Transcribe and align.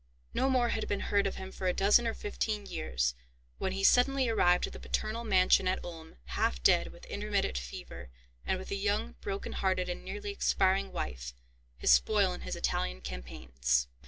No 0.33 0.49
more 0.49 0.69
had 0.69 0.87
been 0.87 1.01
heard 1.11 1.27
of 1.27 1.35
him 1.35 1.51
for 1.51 1.67
a 1.67 1.73
dozen 1.75 2.07
or 2.07 2.15
fifteen 2.15 2.65
years, 2.65 3.13
when 3.59 3.71
he 3.73 3.83
suddenly 3.83 4.27
arrived 4.27 4.65
at 4.65 4.73
the 4.73 4.79
paternal 4.79 5.23
mansion 5.23 5.67
at 5.67 5.77
Ulm, 5.85 6.15
half 6.25 6.63
dead 6.63 6.87
with 6.91 7.05
intermittent 7.05 7.55
fever, 7.59 8.09
and 8.43 8.57
with 8.57 8.71
a 8.71 8.75
young, 8.75 9.11
broken 9.21 9.51
hearted, 9.51 9.89
and 9.89 10.03
nearly 10.03 10.31
expiring 10.31 10.91
wife, 10.91 11.35
his 11.77 11.91
spoil 11.91 12.33
in 12.33 12.41
his 12.41 12.55
Italian 12.55 13.01
campaigns. 13.01 13.89